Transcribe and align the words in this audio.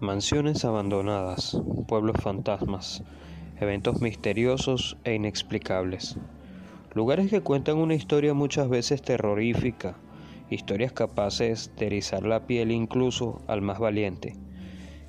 Mansiones 0.00 0.64
abandonadas, 0.64 1.60
pueblos 1.86 2.16
fantasmas, 2.22 3.02
eventos 3.60 4.00
misteriosos 4.00 4.96
e 5.04 5.12
inexplicables. 5.12 6.16
Lugares 6.94 7.28
que 7.28 7.42
cuentan 7.42 7.76
una 7.76 7.94
historia 7.94 8.32
muchas 8.32 8.70
veces 8.70 9.02
terrorífica, 9.02 9.98
historias 10.48 10.92
capaces 10.92 11.70
de 11.76 11.88
erizar 11.88 12.22
la 12.22 12.46
piel 12.46 12.70
incluso 12.70 13.42
al 13.46 13.60
más 13.60 13.78
valiente. 13.78 14.36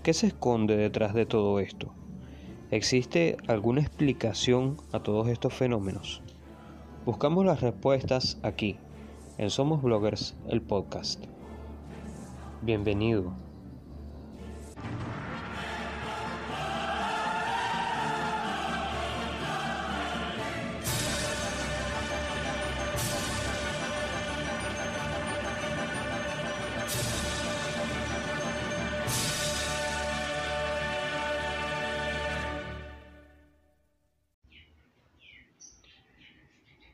¿Qué 0.04 0.14
se 0.14 0.28
esconde 0.28 0.76
detrás 0.76 1.14
de 1.14 1.26
todo 1.26 1.62
esto? 1.62 1.94
¿Existe 2.70 3.38
alguna 3.48 3.80
explicación 3.80 4.76
a 4.92 5.00
todos 5.00 5.30
estos 5.30 5.54
fenómenos? 5.54 6.22
Buscamos 7.06 7.46
las 7.46 7.62
respuestas 7.62 8.40
aquí, 8.44 8.76
en 9.38 9.52
Somos 9.52 9.82
Bloggers, 9.82 10.36
el 10.50 10.62
podcast. 10.62 11.24
Bienvenido. 12.62 13.41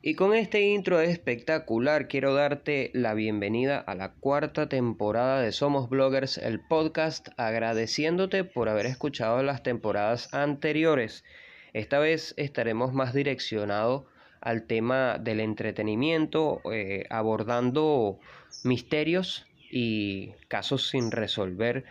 Y 0.08 0.16
con 0.16 0.34
este 0.34 0.62
intro 0.62 1.02
espectacular 1.02 2.08
quiero 2.08 2.34
darte 2.34 2.92
la 2.94 3.14
bienvenida 3.14 3.78
a 3.78 3.94
la 3.94 4.14
cuarta 4.14 4.70
temporada 4.70 5.42
de 5.42 5.52
Somos 5.52 5.90
Bloggers, 5.90 6.38
el 6.38 6.62
podcast, 6.62 7.28
agradeciéndote 7.36 8.46
por 8.46 8.70
haber 8.70 8.86
escuchado 8.86 9.44
las 9.44 9.64
temporadas 9.64 10.34
anteriores. 10.34 11.26
Esta 11.74 12.00
vez 12.00 12.34
estaremos 12.38 12.94
más 12.94 13.14
direccionados 13.14 14.06
al 14.40 14.64
tema 14.64 15.18
del 15.18 15.42
entretenimiento, 15.42 16.62
eh, 16.72 17.04
abordando 17.10 18.18
misterios 18.64 19.46
y 19.70 20.32
casos 20.48 20.88
sin 20.88 21.12
resolver 21.12 21.84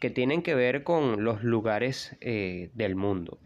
que 0.00 0.08
tienen 0.08 0.40
que 0.40 0.54
ver 0.54 0.84
con 0.84 1.22
los 1.22 1.44
lugares 1.44 2.16
eh, 2.22 2.70
del 2.72 2.96
mundo. 2.96 3.38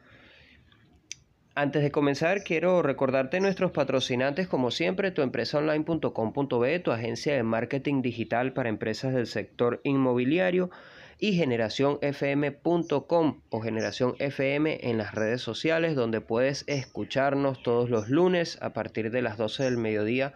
Antes 1.54 1.82
de 1.82 1.90
comenzar, 1.90 2.44
quiero 2.44 2.80
recordarte 2.80 3.38
nuestros 3.38 3.72
patrocinantes, 3.72 4.48
como 4.48 4.70
siempre, 4.70 5.10
tuempresaonline.com.be, 5.10 6.78
tu 6.78 6.92
agencia 6.92 7.34
de 7.34 7.42
marketing 7.42 8.00
digital 8.00 8.54
para 8.54 8.70
empresas 8.70 9.12
del 9.12 9.26
sector 9.26 9.82
inmobiliario, 9.84 10.70
y 11.18 11.34
generacionfm.com 11.34 13.42
o 13.50 13.60
generación 13.60 14.16
FM 14.18 14.90
en 14.90 14.98
las 14.98 15.14
redes 15.14 15.40
sociales, 15.40 15.94
donde 15.94 16.20
puedes 16.20 16.64
escucharnos 16.66 17.62
todos 17.62 17.88
los 17.90 18.08
lunes 18.08 18.58
a 18.60 18.72
partir 18.72 19.12
de 19.12 19.22
las 19.22 19.36
12 19.36 19.62
del 19.62 19.76
mediodía, 19.76 20.34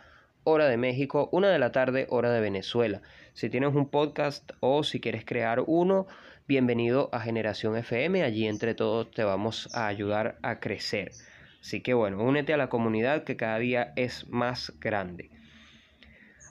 hora 0.49 0.69
de 0.69 0.77
México, 0.77 1.29
una 1.33 1.51
de 1.51 1.59
la 1.59 1.73
tarde, 1.73 2.07
hora 2.09 2.31
de 2.31 2.41
Venezuela. 2.41 3.03
Si 3.35 3.51
tienes 3.51 3.75
un 3.75 3.89
podcast 3.89 4.53
o 4.61 4.85
si 4.85 5.01
quieres 5.01 5.25
crear 5.25 5.65
uno, 5.67 6.07
bienvenido 6.47 7.11
a 7.13 7.19
Generación 7.19 7.77
FM. 7.77 8.23
Allí 8.23 8.47
entre 8.47 8.77
todos 8.77 9.11
te 9.11 9.25
vamos 9.25 9.69
a 9.75 9.89
ayudar 9.89 10.39
a 10.43 10.61
crecer. 10.61 11.11
Así 11.61 11.81
que 11.81 11.95
bueno, 11.95 12.23
únete 12.23 12.55
a 12.55 12.59
la 12.59 12.69
comunidad 12.69 13.25
que 13.25 13.37
cada 13.37 13.59
día 13.59 13.93
es 13.97 14.29
más 14.29 14.73
grande. 14.79 15.31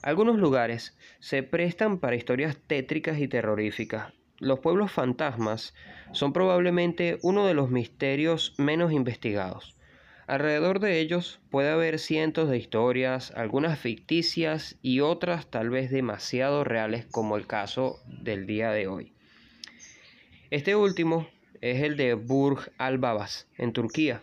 Algunos 0.02 0.36
lugares 0.36 0.94
se 1.18 1.42
prestan 1.42 1.98
para 1.98 2.16
historias 2.16 2.58
tétricas 2.66 3.18
y 3.18 3.28
terroríficas. 3.28 4.12
Los 4.38 4.60
pueblos 4.60 4.92
fantasmas 4.92 5.72
son 6.12 6.34
probablemente 6.34 7.18
uno 7.22 7.46
de 7.46 7.54
los 7.54 7.70
misterios 7.70 8.54
menos 8.58 8.92
investigados. 8.92 9.74
Alrededor 10.26 10.80
de 10.80 10.98
ellos 10.98 11.38
puede 11.50 11.70
haber 11.70 12.00
cientos 12.00 12.50
de 12.50 12.58
historias, 12.58 13.30
algunas 13.36 13.78
ficticias 13.78 14.76
y 14.82 14.98
otras 14.98 15.46
tal 15.46 15.70
vez 15.70 15.90
demasiado 15.90 16.64
reales 16.64 17.06
como 17.06 17.36
el 17.36 17.46
caso 17.46 18.00
del 18.06 18.44
día 18.44 18.72
de 18.72 18.88
hoy. 18.88 19.12
Este 20.50 20.74
último 20.74 21.28
es 21.60 21.82
el 21.82 21.96
de 21.96 22.14
Burj 22.14 22.70
al-Babas, 22.76 23.46
en 23.56 23.72
Turquía. 23.72 24.22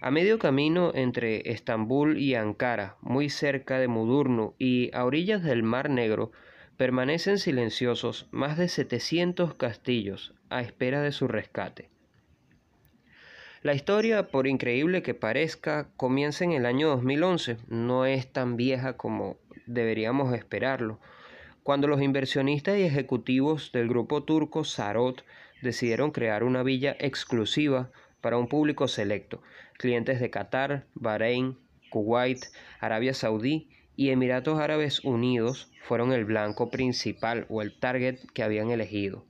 A 0.00 0.12
medio 0.12 0.38
camino 0.38 0.92
entre 0.94 1.50
Estambul 1.50 2.18
y 2.18 2.36
Ankara, 2.36 2.96
muy 3.00 3.28
cerca 3.28 3.80
de 3.80 3.88
Mudurnu 3.88 4.54
y 4.58 4.94
a 4.94 5.04
orillas 5.04 5.42
del 5.42 5.64
Mar 5.64 5.90
Negro, 5.90 6.30
permanecen 6.76 7.38
silenciosos 7.38 8.28
más 8.30 8.58
de 8.58 8.68
700 8.68 9.54
castillos 9.54 10.34
a 10.50 10.60
espera 10.60 11.02
de 11.02 11.10
su 11.10 11.26
rescate. 11.26 11.88
La 13.66 13.74
historia, 13.74 14.28
por 14.28 14.46
increíble 14.46 15.02
que 15.02 15.12
parezca, 15.12 15.88
comienza 15.96 16.44
en 16.44 16.52
el 16.52 16.66
año 16.66 16.86
2011, 16.86 17.56
no 17.66 18.06
es 18.06 18.32
tan 18.32 18.56
vieja 18.56 18.96
como 18.96 19.38
deberíamos 19.66 20.32
esperarlo 20.36 21.00
cuando 21.64 21.88
los 21.88 22.00
inversionistas 22.00 22.78
y 22.78 22.84
ejecutivos 22.84 23.72
del 23.72 23.88
grupo 23.88 24.22
turco 24.22 24.62
Sarot 24.62 25.24
decidieron 25.62 26.12
crear 26.12 26.44
una 26.44 26.62
villa 26.62 26.94
exclusiva 27.00 27.90
para 28.20 28.38
un 28.38 28.46
público 28.46 28.86
selecto, 28.86 29.42
clientes 29.72 30.20
de 30.20 30.30
Qatar, 30.30 30.86
Bahrein, 30.94 31.58
Kuwait, 31.90 32.44
Arabia 32.78 33.14
Saudí 33.14 33.68
y 33.96 34.10
Emiratos 34.10 34.60
Árabes 34.60 35.04
Unidos 35.04 35.72
fueron 35.82 36.12
el 36.12 36.24
blanco 36.24 36.70
principal 36.70 37.46
o 37.48 37.62
el 37.62 37.76
target 37.76 38.20
que 38.32 38.44
habían 38.44 38.70
elegido. 38.70 39.24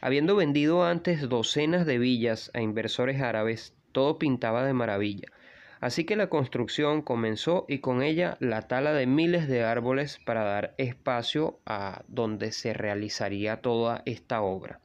Habiendo 0.00 0.36
vendido 0.36 0.84
antes 0.84 1.28
docenas 1.28 1.86
de 1.86 1.98
villas 1.98 2.50
a 2.54 2.60
inversores 2.60 3.20
árabes, 3.20 3.74
todo 3.92 4.18
pintaba 4.18 4.64
de 4.64 4.72
maravilla. 4.72 5.28
Así 5.80 6.04
que 6.04 6.16
la 6.16 6.28
construcción 6.28 7.02
comenzó 7.02 7.64
y 7.68 7.78
con 7.78 8.02
ella 8.02 8.36
la 8.40 8.62
tala 8.62 8.92
de 8.92 9.06
miles 9.06 9.46
de 9.48 9.62
árboles 9.62 10.18
para 10.24 10.44
dar 10.44 10.74
espacio 10.78 11.60
a 11.66 12.02
donde 12.08 12.52
se 12.52 12.72
realizaría 12.72 13.60
toda 13.60 14.02
esta 14.06 14.40
obra. 14.40 14.80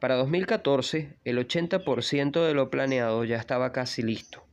Para 0.00 0.14
2014, 0.16 1.16
el 1.24 1.38
80% 1.38 2.46
de 2.46 2.54
lo 2.54 2.70
planeado 2.70 3.24
ya 3.24 3.36
estaba 3.36 3.72
casi 3.72 4.02
listo. 4.02 4.45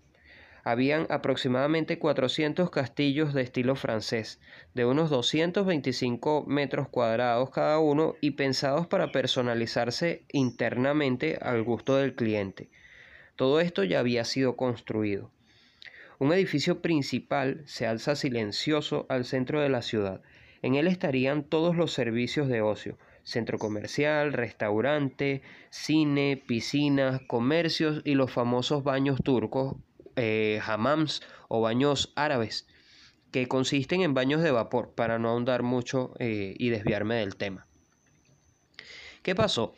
Habían 0.65 1.07
aproximadamente 1.09 1.99
400 1.99 2.69
castillos 2.69 3.33
de 3.33 3.41
estilo 3.41 3.75
francés, 3.75 4.39
de 4.73 4.85
unos 4.85 5.09
225 5.09 6.45
metros 6.47 6.87
cuadrados 6.87 7.49
cada 7.49 7.79
uno 7.79 8.15
y 8.21 8.31
pensados 8.31 8.87
para 8.87 9.11
personalizarse 9.11 10.23
internamente 10.31 11.37
al 11.41 11.63
gusto 11.63 11.97
del 11.97 12.15
cliente. 12.15 12.69
Todo 13.35 13.59
esto 13.59 13.83
ya 13.83 13.99
había 13.99 14.23
sido 14.23 14.55
construido. 14.55 15.31
Un 16.17 16.31
edificio 16.31 16.81
principal 16.81 17.63
se 17.65 17.85
alza 17.85 18.15
silencioso 18.15 19.05
al 19.09 19.25
centro 19.25 19.59
de 19.59 19.67
la 19.67 19.81
ciudad. 19.81 20.21
En 20.61 20.75
él 20.75 20.87
estarían 20.87 21.43
todos 21.43 21.75
los 21.75 21.91
servicios 21.91 22.47
de 22.47 22.61
ocio, 22.61 22.97
centro 23.23 23.57
comercial, 23.57 24.31
restaurante, 24.31 25.41
cine, 25.69 26.41
piscinas, 26.47 27.19
comercios 27.27 28.01
y 28.05 28.15
los 28.15 28.31
famosos 28.31 28.85
baños 28.85 29.19
turcos, 29.21 29.75
eh, 30.15 30.61
hammams 30.65 31.21
o 31.47 31.61
baños 31.61 32.13
árabes, 32.15 32.67
que 33.31 33.47
consisten 33.47 34.01
en 34.01 34.13
baños 34.13 34.41
de 34.41 34.51
vapor, 34.51 34.93
para 34.95 35.19
no 35.19 35.29
ahondar 35.29 35.63
mucho 35.63 36.13
eh, 36.19 36.55
y 36.57 36.69
desviarme 36.69 37.15
del 37.15 37.35
tema. 37.35 37.67
¿Qué 39.23 39.35
pasó? 39.35 39.73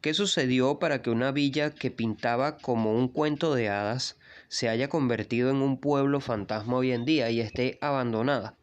¿Qué 0.00 0.14
sucedió 0.14 0.78
para 0.78 1.02
que 1.02 1.10
una 1.10 1.32
villa 1.32 1.70
que 1.70 1.90
pintaba 1.90 2.58
como 2.58 2.92
un 2.92 3.08
cuento 3.08 3.54
de 3.54 3.68
hadas 3.68 4.18
se 4.48 4.68
haya 4.68 4.88
convertido 4.88 5.50
en 5.50 5.56
un 5.56 5.80
pueblo 5.80 6.20
fantasma 6.20 6.76
hoy 6.76 6.92
en 6.92 7.04
día 7.04 7.30
y 7.30 7.40
esté 7.40 7.78
abandonada? 7.80 8.54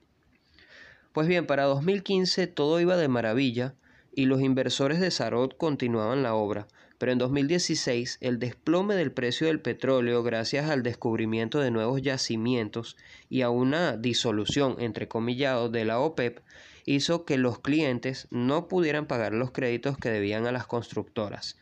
Pues 1.11 1.27
bien, 1.27 1.45
para 1.45 1.63
2015 1.63 2.47
todo 2.47 2.79
iba 2.79 2.97
de 2.97 3.07
maravilla 3.07 3.75
y 4.15 4.25
los 4.25 4.41
inversores 4.41 4.99
de 4.99 5.11
Sarot 5.11 5.57
continuaban 5.57 6.23
la 6.23 6.33
obra, 6.33 6.67
pero 7.03 7.11
en 7.11 7.17
2016 7.17 8.19
el 8.21 8.39
desplome 8.39 8.95
del 8.95 9.11
precio 9.11 9.47
del 9.47 9.59
petróleo 9.59 10.23
gracias 10.23 10.69
al 10.69 10.83
descubrimiento 10.83 11.59
de 11.59 11.69
nuevos 11.69 12.01
yacimientos 12.01 12.95
y 13.29 13.41
a 13.41 13.49
una 13.49 13.97
disolución 13.97 14.77
entre 14.79 15.09
comillados 15.09 15.69
de 15.73 15.83
la 15.83 15.99
OPEP 15.99 16.39
hizo 16.85 17.25
que 17.25 17.37
los 17.37 17.59
clientes 17.59 18.29
no 18.31 18.69
pudieran 18.69 19.05
pagar 19.05 19.33
los 19.33 19.51
créditos 19.51 19.97
que 19.97 20.11
debían 20.11 20.47
a 20.47 20.53
las 20.53 20.65
constructoras. 20.65 21.57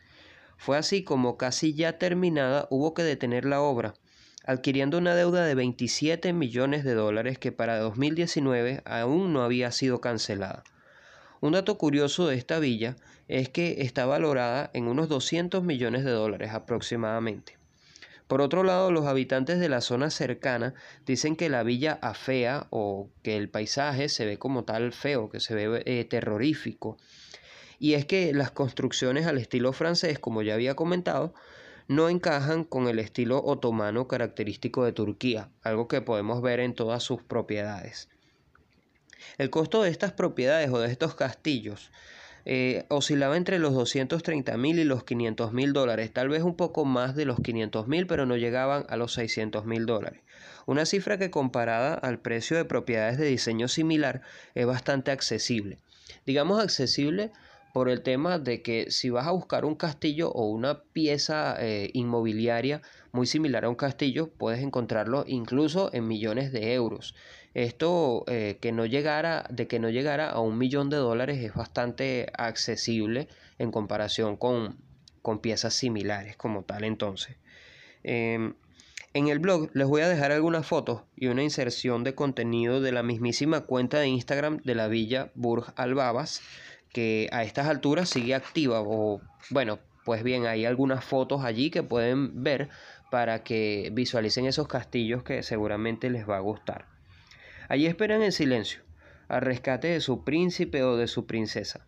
Fue 0.58 0.78
así 0.78 1.02
como 1.02 1.36
casi 1.36 1.74
ya 1.74 1.98
terminada 1.98 2.68
hubo 2.70 2.94
que 2.94 3.02
detener 3.02 3.44
la 3.44 3.62
obra, 3.62 3.94
adquiriendo 4.46 4.96
una 4.96 5.16
deuda 5.16 5.44
de 5.44 5.56
27 5.56 6.32
millones 6.32 6.84
de 6.84 6.94
dólares 6.94 7.38
que 7.38 7.50
para 7.50 7.80
2019 7.80 8.82
aún 8.84 9.32
no 9.32 9.42
había 9.42 9.72
sido 9.72 10.00
cancelada. 10.00 10.62
Un 11.42 11.54
dato 11.54 11.76
curioso 11.76 12.28
de 12.28 12.36
esta 12.36 12.60
villa 12.60 12.94
es 13.26 13.48
que 13.48 13.82
está 13.82 14.06
valorada 14.06 14.70
en 14.74 14.86
unos 14.86 15.08
200 15.08 15.64
millones 15.64 16.04
de 16.04 16.12
dólares 16.12 16.52
aproximadamente. 16.52 17.58
Por 18.28 18.40
otro 18.40 18.62
lado, 18.62 18.92
los 18.92 19.06
habitantes 19.06 19.58
de 19.58 19.68
la 19.68 19.80
zona 19.80 20.10
cercana 20.10 20.72
dicen 21.04 21.34
que 21.34 21.48
la 21.48 21.64
villa 21.64 21.98
afea 22.00 22.68
o 22.70 23.10
que 23.24 23.36
el 23.36 23.48
paisaje 23.48 24.08
se 24.08 24.24
ve 24.24 24.38
como 24.38 24.62
tal 24.62 24.92
feo, 24.92 25.30
que 25.30 25.40
se 25.40 25.56
ve 25.56 25.82
eh, 25.84 26.04
terrorífico. 26.04 26.96
Y 27.80 27.94
es 27.94 28.06
que 28.06 28.32
las 28.32 28.52
construcciones 28.52 29.26
al 29.26 29.38
estilo 29.38 29.72
francés, 29.72 30.20
como 30.20 30.42
ya 30.42 30.54
había 30.54 30.76
comentado, 30.76 31.34
no 31.88 32.08
encajan 32.08 32.62
con 32.62 32.86
el 32.86 33.00
estilo 33.00 33.42
otomano 33.42 34.06
característico 34.06 34.84
de 34.84 34.92
Turquía, 34.92 35.48
algo 35.64 35.88
que 35.88 36.02
podemos 36.02 36.40
ver 36.40 36.60
en 36.60 36.76
todas 36.76 37.02
sus 37.02 37.20
propiedades. 37.20 38.08
El 39.38 39.50
costo 39.50 39.82
de 39.82 39.90
estas 39.90 40.12
propiedades 40.12 40.70
o 40.70 40.78
de 40.78 40.90
estos 40.90 41.14
castillos 41.14 41.90
eh, 42.44 42.86
oscilaba 42.88 43.36
entre 43.36 43.58
los 43.60 43.72
230 43.74 44.56
mil 44.56 44.78
y 44.78 44.84
los 44.84 45.04
500 45.04 45.52
mil 45.52 45.72
dólares, 45.72 46.12
tal 46.12 46.28
vez 46.28 46.42
un 46.42 46.56
poco 46.56 46.84
más 46.84 47.14
de 47.14 47.24
los 47.24 47.40
500 47.40 47.86
mil, 47.86 48.06
pero 48.06 48.26
no 48.26 48.36
llegaban 48.36 48.84
a 48.88 48.96
los 48.96 49.12
600 49.12 49.64
mil 49.64 49.86
dólares. 49.86 50.20
Una 50.66 50.84
cifra 50.84 51.18
que 51.18 51.30
comparada 51.30 51.94
al 51.94 52.18
precio 52.18 52.56
de 52.56 52.64
propiedades 52.64 53.18
de 53.18 53.26
diseño 53.26 53.68
similar 53.68 54.22
es 54.54 54.66
bastante 54.66 55.10
accesible. 55.10 55.78
Digamos 56.26 56.60
accesible 56.60 57.32
por 57.72 57.88
el 57.88 58.02
tema 58.02 58.38
de 58.38 58.62
que 58.62 58.90
si 58.90 59.10
vas 59.10 59.26
a 59.26 59.30
buscar 59.30 59.64
un 59.64 59.74
castillo 59.74 60.30
o 60.30 60.46
una 60.46 60.82
pieza 60.82 61.56
eh, 61.58 61.90
inmobiliaria 61.94 62.82
muy 63.12 63.26
similar 63.26 63.64
a 63.64 63.68
un 63.68 63.74
castillo, 63.74 64.28
puedes 64.30 64.60
encontrarlo 64.60 65.24
incluso 65.26 65.90
en 65.92 66.06
millones 66.06 66.52
de 66.52 66.74
euros. 66.74 67.14
Esto 67.54 68.24
eh, 68.28 68.58
que 68.60 68.72
no 68.72 68.86
llegara, 68.86 69.46
de 69.50 69.66
que 69.66 69.78
no 69.78 69.90
llegara 69.90 70.30
a 70.30 70.40
un 70.40 70.58
millón 70.58 70.90
de 70.90 70.96
dólares 70.96 71.38
es 71.38 71.54
bastante 71.54 72.30
accesible 72.36 73.28
en 73.58 73.70
comparación 73.70 74.36
con, 74.36 74.76
con 75.20 75.40
piezas 75.40 75.74
similares 75.74 76.36
como 76.36 76.64
tal 76.64 76.84
entonces. 76.84 77.36
Em, 78.02 78.54
en 79.14 79.28
el 79.28 79.38
blog 79.38 79.70
les 79.74 79.86
voy 79.86 80.00
a 80.00 80.08
dejar 80.08 80.32
algunas 80.32 80.66
fotos 80.66 81.02
y 81.16 81.26
una 81.26 81.42
inserción 81.42 82.04
de 82.04 82.14
contenido 82.14 82.80
de 82.80 82.92
la 82.92 83.02
mismísima 83.02 83.60
cuenta 83.62 83.98
de 83.98 84.08
Instagram 84.08 84.62
de 84.64 84.74
la 84.74 84.88
villa 84.88 85.30
Burj 85.34 85.72
Al 85.76 85.94
Babas 85.94 86.40
que 86.92 87.28
a 87.32 87.42
estas 87.42 87.66
alturas 87.66 88.08
sigue 88.08 88.34
activa 88.34 88.80
o 88.80 89.20
bueno, 89.50 89.78
pues 90.04 90.22
bien, 90.22 90.46
hay 90.46 90.64
algunas 90.64 91.04
fotos 91.04 91.44
allí 91.44 91.70
que 91.70 91.82
pueden 91.82 92.42
ver 92.42 92.68
para 93.10 93.42
que 93.44 93.90
visualicen 93.92 94.46
esos 94.46 94.68
castillos 94.68 95.22
que 95.22 95.42
seguramente 95.42 96.10
les 96.10 96.28
va 96.28 96.36
a 96.36 96.40
gustar. 96.40 96.86
Allí 97.68 97.86
esperan 97.86 98.22
en 98.22 98.32
silencio, 98.32 98.82
al 99.28 99.42
rescate 99.42 99.88
de 99.88 100.00
su 100.00 100.24
príncipe 100.24 100.82
o 100.82 100.96
de 100.96 101.06
su 101.06 101.26
princesa. 101.26 101.86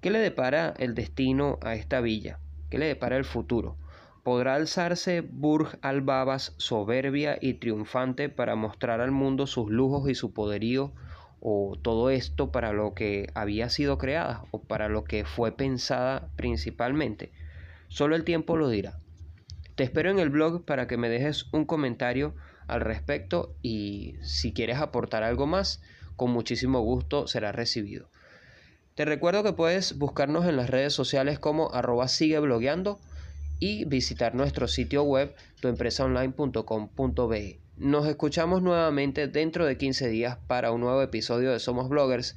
¿Qué 0.00 0.10
le 0.10 0.18
depara 0.18 0.74
el 0.78 0.94
destino 0.94 1.58
a 1.62 1.74
esta 1.74 2.00
villa? 2.00 2.38
¿Qué 2.70 2.78
le 2.78 2.86
depara 2.86 3.16
el 3.16 3.24
futuro? 3.24 3.76
¿Podrá 4.22 4.54
alzarse 4.54 5.20
Burj 5.20 5.76
al-Babas 5.82 6.54
soberbia 6.58 7.38
y 7.40 7.54
triunfante 7.54 8.28
para 8.28 8.56
mostrar 8.56 9.00
al 9.00 9.10
mundo 9.10 9.46
sus 9.46 9.70
lujos 9.70 10.08
y 10.08 10.14
su 10.14 10.32
poderío 10.32 10.92
o 11.48 11.78
todo 11.80 12.10
esto 12.10 12.50
para 12.50 12.72
lo 12.72 12.92
que 12.92 13.30
había 13.34 13.70
sido 13.70 13.98
creada 13.98 14.42
o 14.50 14.60
para 14.60 14.88
lo 14.88 15.04
que 15.04 15.24
fue 15.24 15.52
pensada 15.52 16.28
principalmente. 16.34 17.30
Solo 17.86 18.16
el 18.16 18.24
tiempo 18.24 18.56
lo 18.56 18.68
dirá. 18.68 18.98
Te 19.76 19.84
espero 19.84 20.10
en 20.10 20.18
el 20.18 20.28
blog 20.28 20.64
para 20.64 20.88
que 20.88 20.96
me 20.96 21.08
dejes 21.08 21.46
un 21.52 21.64
comentario 21.64 22.34
al 22.66 22.80
respecto 22.80 23.54
y 23.62 24.16
si 24.22 24.52
quieres 24.52 24.78
aportar 24.78 25.22
algo 25.22 25.46
más, 25.46 25.80
con 26.16 26.32
muchísimo 26.32 26.80
gusto 26.80 27.28
será 27.28 27.52
recibido. 27.52 28.08
Te 28.96 29.04
recuerdo 29.04 29.44
que 29.44 29.52
puedes 29.52 29.98
buscarnos 29.98 30.46
en 30.46 30.56
las 30.56 30.68
redes 30.68 30.94
sociales 30.94 31.38
como 31.38 31.72
arroba 31.72 32.08
sigue 32.08 32.40
blogueando 32.40 32.98
y 33.60 33.84
visitar 33.84 34.34
nuestro 34.34 34.66
sitio 34.66 35.04
web 35.04 35.32
tuempresaonline.com.be. 35.60 37.65
Nos 37.78 38.06
escuchamos 38.06 38.62
nuevamente 38.62 39.28
dentro 39.28 39.66
de 39.66 39.76
15 39.76 40.08
días 40.08 40.38
para 40.46 40.72
un 40.72 40.80
nuevo 40.80 41.02
episodio 41.02 41.52
de 41.52 41.58
Somos 41.58 41.90
Bloggers. 41.90 42.34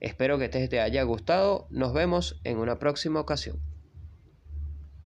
Espero 0.00 0.38
que 0.38 0.46
este 0.46 0.66
te 0.66 0.80
haya 0.80 1.04
gustado. 1.04 1.68
Nos 1.70 1.92
vemos 1.92 2.40
en 2.42 2.58
una 2.58 2.80
próxima 2.80 3.20
ocasión. 3.20 3.60